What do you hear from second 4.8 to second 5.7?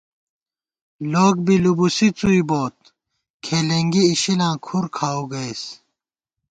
کھاوُو گَئیس